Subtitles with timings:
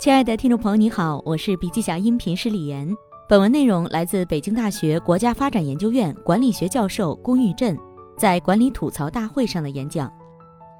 [0.00, 2.88] 亲爱的听众朋友，你好，我是笔记侠音频师李岩。
[3.28, 7.76] 本文内容来自北京大学国家发展研究院管理学教授龚玉振
[8.16, 10.10] 在管理吐槽大会上的演讲。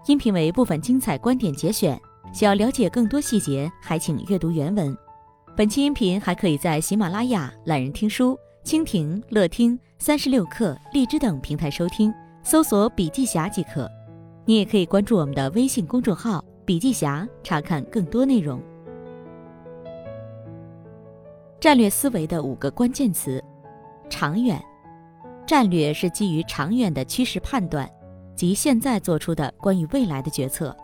[0.06, 2.00] 音频为部分精彩观点节选，
[2.32, 4.96] 想要了解更多细节，还请阅读原文。
[5.54, 8.34] 本期音频还可以在喜马拉雅、懒人听书、
[8.64, 12.10] 蜻蜓、乐听、三十六课、荔枝等平台收听，
[12.42, 13.86] 搜索“笔记侠”即可。
[14.46, 18.58] 你也可以关注我们的微信公众号“笔记侠”，查看更多内容。
[21.60, 23.44] 战略思维的五个关键词：
[24.08, 24.58] 长远。
[25.46, 27.86] 战略是基于长远的趋势判断
[28.34, 30.74] 及现在做出的关于未来的决策，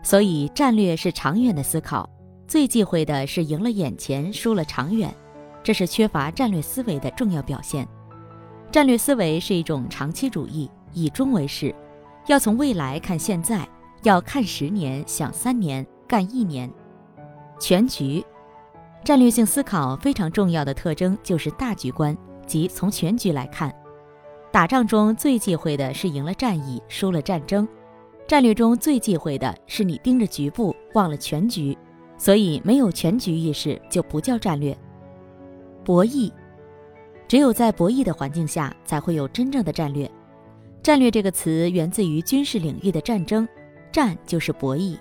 [0.00, 2.08] 所以战略是长远的思考。
[2.46, 5.12] 最忌讳的是赢了眼前，输了长远，
[5.60, 7.88] 这是缺乏战略思维的重要表现。
[8.70, 11.74] 战略思维是一种长期主义，以终为始，
[12.28, 13.68] 要从未来看现在，
[14.04, 16.70] 要看十年，想三年，干一年，
[17.58, 18.24] 全局。
[19.04, 23.74] 战略性思考非常重要的特征就是大局观，即从全局来看。
[24.52, 27.66] 打仗中最忌讳的是赢了战役，输了战争；
[28.28, 31.76] 战略中最忌讳的是你盯着局部，忘了全局。
[32.16, 34.76] 所以，没有全局意识就不叫战略。
[35.84, 36.30] 博弈，
[37.26, 40.08] 只有在博弈的环境下，才会有真正的战略。
[40.80, 43.48] 战略这个词源自于军事领域的战争，
[43.90, 44.96] 战就是博弈。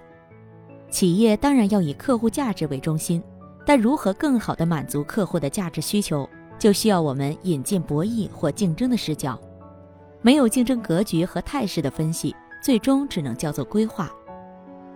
[0.90, 3.22] 企业当然要以客户价值为中心。
[3.66, 9.40] 但如何更好地满足客户的价值需求，就需要我们引进博弈或竞争的视角。
[10.22, 14.12] 没有竞争格局和态势的分析，最终只能叫做规划。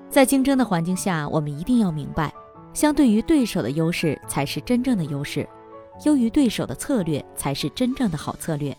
[0.10, 2.34] 在竞争的环境下，我们一定要明白，
[2.74, 5.48] 相对于对手的优势才是真正的优势，
[6.06, 8.76] 优于对手的策略才是真正的好策略。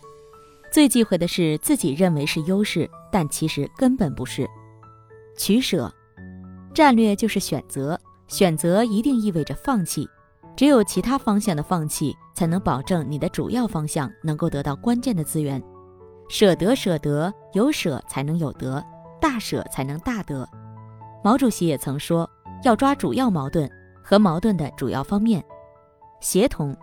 [0.71, 4.47] 最忌讳的是自己认为是优势，但其实根本不是。
[5.37, 5.93] 取舍，
[6.73, 7.99] 战略就是选择。
[8.27, 10.07] 选择一定意味着放弃，
[10.55, 15.61] 只有其他方向的放弃，才能保证你的主要方向能够得到关键的资源。
[16.29, 18.83] 舍得，舍得，有舍才能有得，
[19.21, 20.47] 大舍才能大得。
[21.23, 22.29] 毛主席也曾说，
[22.63, 23.69] 要抓主要矛盾
[24.03, 25.43] 和矛盾的主要方面。
[26.19, 26.75] 协同，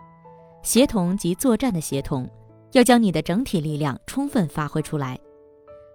[0.63, 2.29] 协同即作战的协同，
[2.73, 5.19] 要将你的整体力量充分发挥出来。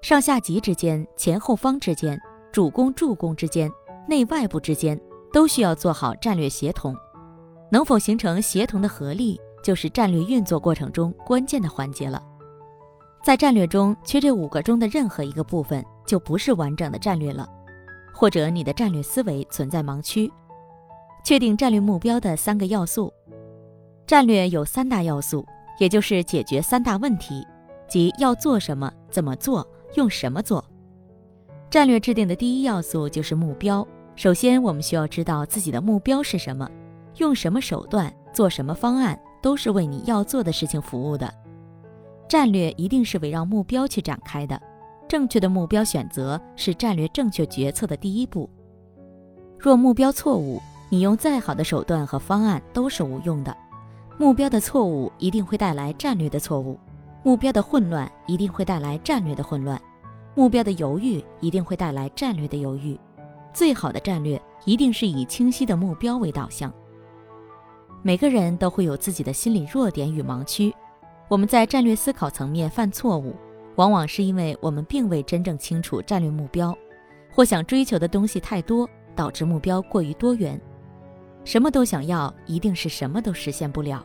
[0.01, 2.19] 上下级之间、前后方之间、
[2.51, 3.71] 主攻助攻之间、
[4.07, 4.99] 内外部之间。
[5.31, 6.95] 都需要做好战略协同，
[7.71, 12.23] 能否形成协同的合力，就是战略运作过程中关键的环节了。
[13.23, 17.47] 在战略中缺这五个中的任何一个部分，就不是完整的战略了，
[18.13, 20.31] 或者你的战略思维存在盲区。
[21.23, 23.13] 确定战略目标的三个要素，
[24.07, 25.45] 战略有三大要素，
[25.79, 27.45] 也就是解决三大问题，
[27.89, 30.63] 即要做什么、怎么做、用什么做。
[31.69, 33.85] 战略制定的第一要素就是目标。
[34.19, 36.69] 首先，我们需要知道自己的目标是什么，
[37.19, 41.33] 用什么手段，做什么方案，都是为你要做的事情服务的。
[42.27, 44.61] 战略一定是围绕目标去展开的，
[45.07, 48.49] 正确的目标选择是战略正确决策的第一步。
[49.57, 53.55] 若目标错误，你用再好的手段和方案都是无用的。
[54.17, 56.77] 目标的错误一定会带来战略的错误，
[57.23, 59.81] 目标的混乱一定会带来战略的混乱，
[60.35, 62.99] 目标的犹豫一定会带来战略的犹豫。
[63.59, 66.73] 最好的战略一定是以清晰的目标为导向。
[68.01, 70.73] 每个人都会有自己的心理弱点与盲区，
[71.27, 73.35] 我们在战略思考层面犯错误，
[73.75, 76.73] 往往是因为我们并未真正清楚战略目标，
[77.29, 80.57] 或想追求的东西太多，导致目标过于多元。
[81.43, 84.01] 什么都想要，一定是什么都实现不了。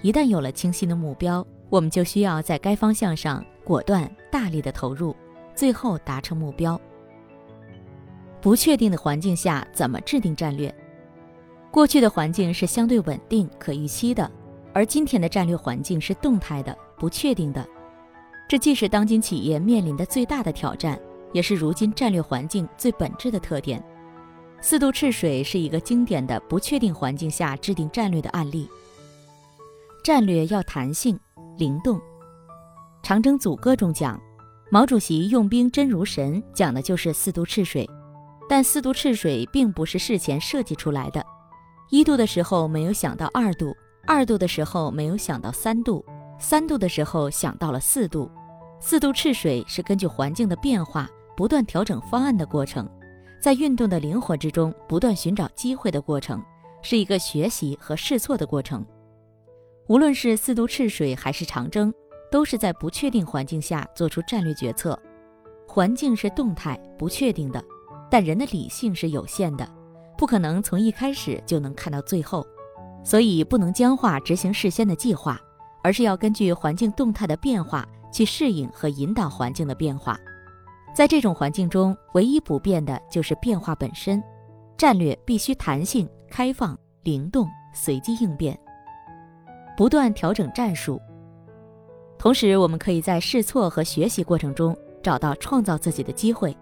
[0.00, 5.14] 一旦有了清晰的目标，我们就需要在该方向上果断大力的投入，
[5.54, 6.80] 最后达成目标。
[8.40, 10.74] 不确定的环境下怎么制定战略？
[11.70, 14.28] 过去的环境是相对稳定、可预期的，
[14.72, 17.66] 而今天的战略环境是动态的、不确定的。
[18.48, 20.98] 这既是当今企业面临的最大的挑战，
[21.32, 23.80] 也是如今战略环境最本质的特点。
[24.60, 28.68] 四渡赤水是一个经典的不确定环境下制定战略的案例。
[30.02, 31.18] 战略要弹性、
[31.56, 31.98] 灵动。
[33.02, 34.20] 《长征组歌》中讲，
[34.70, 37.88] 毛主席用兵真如神，讲的就是四渡赤水。
[38.50, 41.24] 但四渡赤水并不是事前设计出来的，
[41.88, 43.72] 一度的时候没有想到二度，
[44.08, 46.04] 二度的时候没有想到三度，
[46.36, 48.28] 三度的时候想到了四度，
[48.80, 52.90] 四渡赤水是根据环境的变化不断调整方案的过程，
[53.40, 56.42] 在运动的灵活之中不断寻找机会的过程，
[56.82, 58.84] 是一个学习和试错的过程。
[59.86, 61.94] 无论是四渡赤水还是长征，
[62.32, 65.00] 都是在不确定环境下做出战略决策，
[65.68, 67.64] 环境是动态不确定的。
[68.10, 69.66] 但人的理性是有限的，
[70.18, 72.44] 不可能从一开始就能看到最后，
[73.04, 75.40] 所以不能僵化执行事先的计划，
[75.82, 80.18] 而是要根据环境动态的变化去适应和引导环境的变化。
[80.92, 84.22] 在这种环境中，唯一不变的就是变化本身。
[84.76, 88.58] 战略必须弹性、开放、灵动、随机应变，
[89.76, 90.98] 不断调整战术。
[92.18, 96.56] 同时，我们可以在试错和学习过程中找到创造自己的机会。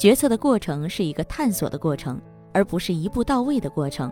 [0.00, 2.18] 决策的过程是一个探索的过程，
[2.54, 4.10] 而不是一步到位的过程。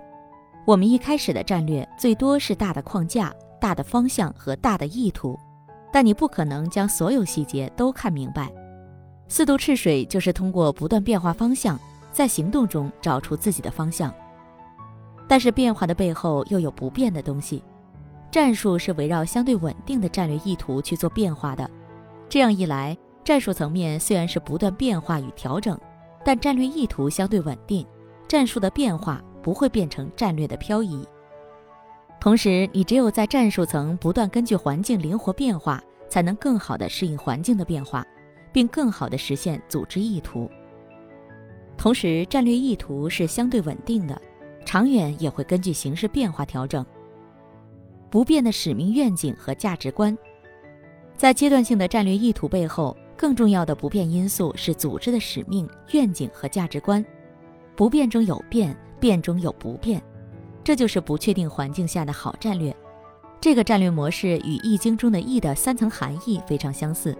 [0.67, 5.35] 我们一开始的战略最多是大的框架、大的方向和大的意图，
[5.90, 8.52] 但你不可能将所有细节都看明白。
[9.29, 11.81] 四渡赤水就是通过不断变化方向。
[12.11, 14.12] 在行动中找出自己的方向，
[15.29, 17.62] 但是变化的背后又有不变的东西。
[18.31, 21.70] 战术是围绕相对稳定的战略意图去做变化的，
[22.29, 22.96] 这样一来，
[23.28, 25.78] 战术层面虽然是不断变化与调整，
[26.25, 27.86] 但战略意图相对稳定，
[28.26, 31.06] 战术的变化不会变成战略的漂移。
[32.19, 35.78] 同时，你只有在战术层不断根据环境灵活变化，
[36.08, 38.02] 才能更好地适应环境的变化，
[38.50, 40.50] 并更好地实现组织意图。
[41.76, 44.19] 同时，战略意图是相对稳定的，
[44.64, 46.82] 长远也会根据形势变化调整。
[48.08, 50.16] 不变的使命愿景和价值观，
[51.14, 57.04] 在阶段性的战略意图背后，更重要的不变因素是组织的使命愿景和价值观。
[57.74, 60.00] 不变中有变，变中有不变，
[60.62, 62.74] 这就是不确定环境下的好战略。
[63.40, 67.16] 这个战略模式与《易经》中的“易”的三层含义非常相似：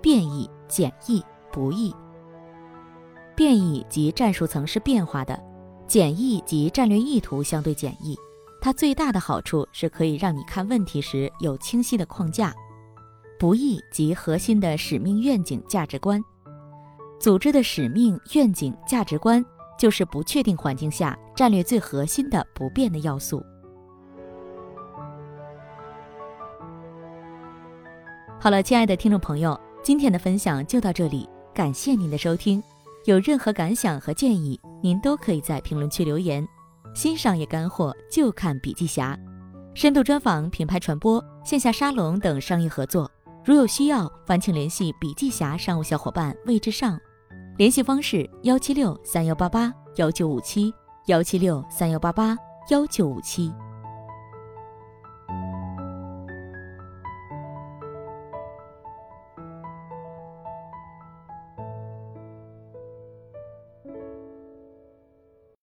[0.00, 1.94] 变易、简易、不易。
[3.36, 5.40] 变易及战术层是变化的，
[5.86, 8.16] 简易及战略意图相对简易。
[8.60, 12.54] 它最大的好处是可以让你看问题时有清晰的框架。
[13.40, 16.22] 不易及核心的使命、愿景、价值观。
[17.18, 19.42] 组织的使命、愿景、价值观
[19.78, 23.42] 就是不确定环境下战略最核心的不变的要素。
[28.38, 32.62] 好了，亲爱的听众朋友，今天的分享就到这里，感谢您的收听。
[33.06, 36.46] 有任何感想和建议，您都可以在评论区留言。
[36.94, 39.18] 新商业干货就看笔记侠，
[39.74, 43.10] 深度专访、品牌传播、线下沙龙等商业合作，
[43.42, 46.98] 如有需要，烦请联系笔记侠商务小伙伴魏志尚，
[47.56, 50.72] 联系方式：幺七六三幺八八幺九五七
[51.06, 52.36] 幺七六三幺八八
[52.68, 53.50] 幺九五七。